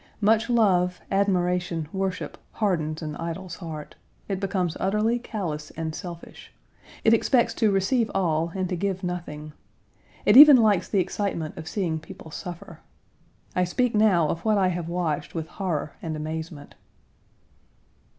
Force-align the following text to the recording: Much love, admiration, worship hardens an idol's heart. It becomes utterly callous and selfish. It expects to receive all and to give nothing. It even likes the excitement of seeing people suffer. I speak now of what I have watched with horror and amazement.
Much 0.19 0.49
love, 0.49 0.99
admiration, 1.11 1.87
worship 1.93 2.35
hardens 2.53 3.03
an 3.03 3.15
idol's 3.17 3.57
heart. 3.57 3.93
It 4.27 4.39
becomes 4.39 4.75
utterly 4.79 5.19
callous 5.19 5.69
and 5.77 5.93
selfish. 5.93 6.51
It 7.03 7.13
expects 7.13 7.53
to 7.53 7.69
receive 7.69 8.09
all 8.15 8.51
and 8.55 8.67
to 8.69 8.75
give 8.75 9.03
nothing. 9.03 9.53
It 10.25 10.35
even 10.37 10.57
likes 10.57 10.89
the 10.89 10.99
excitement 10.99 11.55
of 11.55 11.67
seeing 11.67 11.99
people 11.99 12.31
suffer. 12.31 12.79
I 13.55 13.63
speak 13.63 13.93
now 13.93 14.27
of 14.27 14.43
what 14.43 14.57
I 14.57 14.69
have 14.69 14.89
watched 14.89 15.35
with 15.35 15.47
horror 15.47 15.93
and 16.01 16.15
amazement. 16.15 16.73